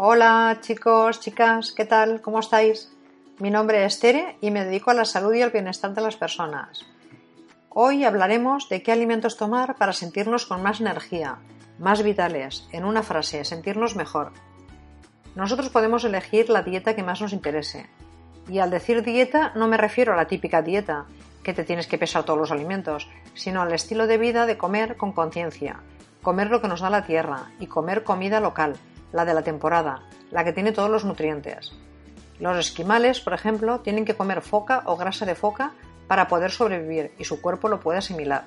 [0.00, 2.22] Hola chicos, chicas, ¿qué tal?
[2.22, 2.88] ¿Cómo estáis?
[3.40, 6.14] Mi nombre es Tere y me dedico a la salud y al bienestar de las
[6.14, 6.86] personas.
[7.68, 11.38] Hoy hablaremos de qué alimentos tomar para sentirnos con más energía,
[11.80, 14.30] más vitales, en una frase, sentirnos mejor.
[15.34, 17.90] Nosotros podemos elegir la dieta que más nos interese.
[18.48, 21.06] Y al decir dieta no me refiero a la típica dieta,
[21.42, 24.96] que te tienes que pesar todos los alimentos, sino al estilo de vida de comer
[24.96, 25.80] con conciencia,
[26.22, 28.76] comer lo que nos da la tierra y comer comida local,
[29.12, 31.72] la de la temporada, la que tiene todos los nutrientes.
[32.38, 35.72] Los esquimales, por ejemplo, tienen que comer foca o grasa de foca
[36.06, 38.44] para poder sobrevivir y su cuerpo lo puede asimilar.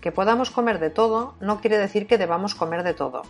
[0.00, 3.22] Que podamos comer de todo no quiere decir que debamos comer de todo.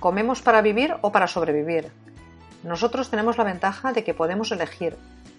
[0.00, 1.92] ¿Comemos para vivir o para sobrevivir?
[2.64, 4.96] Nosotros tenemos la ventaja de que podemos elegir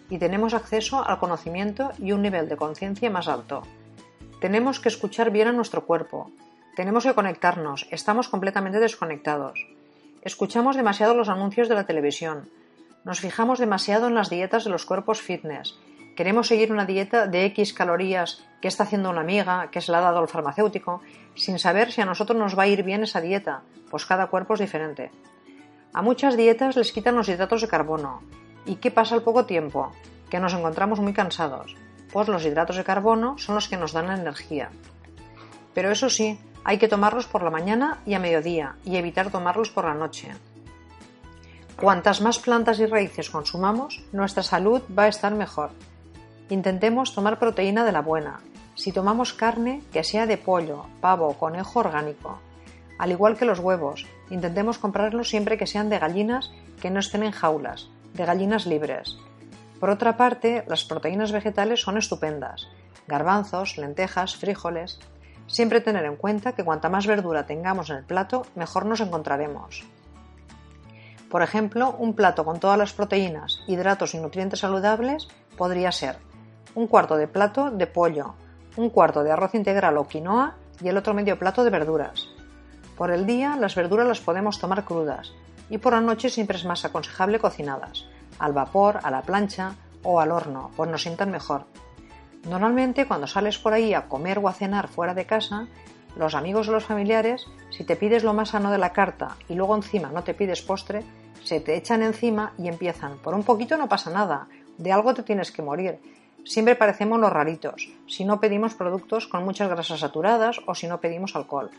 [0.09, 3.63] y tenemos acceso al conocimiento y un nivel de conciencia más alto.
[4.39, 6.29] Tenemos que escuchar bien a nuestro cuerpo,
[6.75, 9.67] tenemos que conectarnos, estamos completamente desconectados.
[10.21, 12.49] Escuchamos demasiado los anuncios de la televisión,
[13.03, 15.77] nos fijamos demasiado en las dietas de los cuerpos fitness,
[16.15, 19.97] queremos seguir una dieta de X calorías que está haciendo una amiga, que se la
[19.97, 21.01] ha dado el farmacéutico,
[21.35, 24.53] sin saber si a nosotros nos va a ir bien esa dieta, pues cada cuerpo
[24.53, 25.11] es diferente.
[25.93, 28.21] A muchas dietas les quitan los hidratos de carbono.
[28.65, 29.91] ¿Y qué pasa al poco tiempo?
[30.29, 31.75] Que nos encontramos muy cansados.
[32.11, 34.71] Pues los hidratos de carbono son los que nos dan la energía.
[35.73, 39.69] Pero eso sí, hay que tomarlos por la mañana y a mediodía y evitar tomarlos
[39.69, 40.31] por la noche.
[41.79, 45.71] Cuantas más plantas y raíces consumamos, nuestra salud va a estar mejor.
[46.49, 48.39] Intentemos tomar proteína de la buena.
[48.75, 52.39] Si tomamos carne, que sea de pollo, pavo o conejo orgánico.
[52.99, 56.51] Al igual que los huevos, intentemos comprarlos siempre que sean de gallinas
[56.81, 59.17] que no estén en jaulas, de gallinas libres.
[59.79, 62.67] Por otra parte, las proteínas vegetales son estupendas.
[63.07, 64.99] Garbanzos, lentejas, frijoles,
[65.53, 69.83] Siempre tener en cuenta que cuanta más verdura tengamos en el plato, mejor nos encontraremos.
[71.29, 76.17] Por ejemplo, un plato con todas las proteínas, hidratos y nutrientes saludables podría ser
[76.73, 78.33] un cuarto de plato de pollo,
[78.77, 82.29] un cuarto de arroz integral o quinoa y el otro medio plato de verduras.
[82.97, 85.33] Por el día las verduras las podemos tomar crudas
[85.69, 88.07] y por la noche siempre es más aconsejable cocinadas,
[88.39, 91.67] al vapor, a la plancha o al horno, pues nos sientan mejor.
[92.45, 95.67] Normalmente cuando sales por ahí a comer o a cenar fuera de casa,
[96.15, 99.55] los amigos o los familiares, si te pides lo más sano de la carta y
[99.55, 101.03] luego encima no te pides postre,
[101.43, 103.17] se te echan encima y empiezan.
[103.17, 105.99] Por un poquito no pasa nada, de algo te tienes que morir.
[106.45, 110.99] Siempre parecemos los raritos, si no pedimos productos con muchas grasas saturadas o si no
[110.99, 111.71] pedimos alcohol.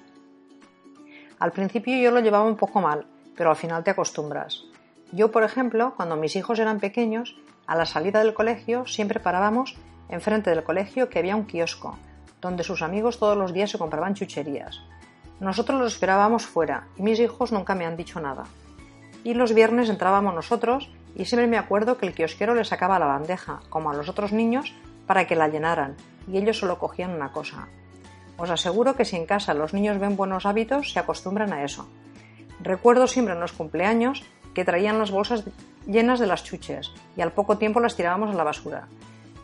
[1.38, 4.64] Al principio yo lo llevaba un poco mal, pero al final te acostumbras.
[5.12, 7.36] Yo, por ejemplo, cuando mis hijos eran pequeños,
[7.66, 9.76] a la salida del colegio siempre parábamos
[10.08, 11.98] enfrente del colegio que había un kiosco,
[12.40, 14.80] donde sus amigos todos los días se compraban chucherías.
[15.40, 18.44] Nosotros los esperábamos fuera y mis hijos nunca me han dicho nada.
[19.24, 23.06] Y los viernes entrábamos nosotros y siempre me acuerdo que el kiosquero les sacaba la
[23.06, 24.74] bandeja, como a los otros niños,
[25.06, 25.96] para que la llenaran
[26.30, 27.68] y ellos solo cogían una cosa.
[28.36, 31.88] Os aseguro que si en casa los niños ven buenos hábitos, se acostumbran a eso.
[32.60, 34.22] Recuerdo siempre en los cumpleaños
[34.54, 35.44] que traían las bolsas
[35.86, 38.88] llenas de las chuches y al poco tiempo las tirábamos a la basura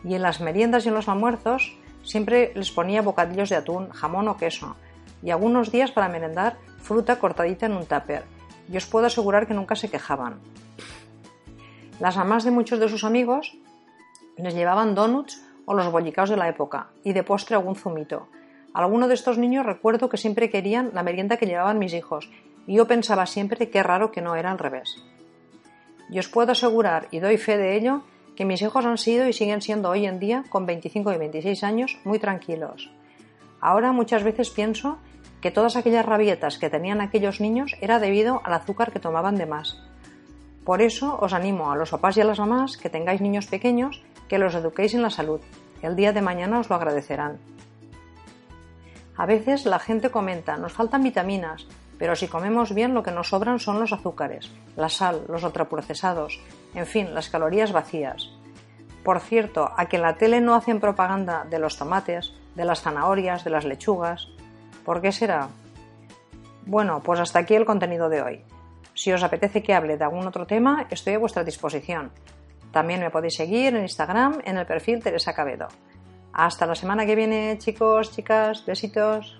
[0.03, 4.27] y en las meriendas y en los almuerzos siempre les ponía bocadillos de atún, jamón
[4.27, 4.75] o queso,
[5.21, 8.23] y algunos días para merendar fruta cortadita en un tupper,
[8.71, 10.39] y os puedo asegurar que nunca se quejaban.
[11.99, 13.57] Las mamás de muchos de sus amigos
[14.37, 18.27] les llevaban donuts o los bollicaos de la época, y de postre algún zumito.
[18.73, 22.29] Algunos de estos niños recuerdo que siempre querían la merienda que llevaban mis hijos,
[22.65, 25.03] y yo pensaba siempre que raro que no era al revés.
[26.09, 28.01] Y os puedo asegurar, y doy fe de ello,
[28.41, 31.63] que mis hijos han sido y siguen siendo hoy en día, con 25 y 26
[31.63, 32.89] años, muy tranquilos.
[33.59, 34.97] Ahora muchas veces pienso
[35.41, 39.45] que todas aquellas rabietas que tenían aquellos niños era debido al azúcar que tomaban de
[39.45, 39.77] más.
[40.65, 44.01] Por eso os animo a los papás y a las mamás que tengáis niños pequeños
[44.27, 45.41] que los eduquéis en la salud.
[45.83, 47.37] El día de mañana os lo agradecerán.
[49.17, 51.67] A veces la gente comenta, nos faltan vitaminas,
[52.01, 56.41] pero si comemos bien lo que nos sobran son los azúcares, la sal, los ultraprocesados,
[56.73, 58.31] en fin, las calorías vacías.
[59.03, 62.81] Por cierto, a que en la tele no hacen propaganda de los tomates, de las
[62.81, 64.29] zanahorias, de las lechugas.
[64.83, 65.49] ¿Por qué será?
[66.65, 68.43] Bueno, pues hasta aquí el contenido de hoy.
[68.95, 72.11] Si os apetece que hable de algún otro tema, estoy a vuestra disposición.
[72.71, 75.67] También me podéis seguir en Instagram en el perfil Teresa Cabedo.
[76.33, 79.39] Hasta la semana que viene, chicos, chicas, besitos.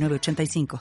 [0.09, 0.67] 85